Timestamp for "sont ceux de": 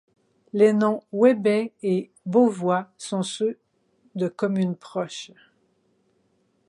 2.97-4.27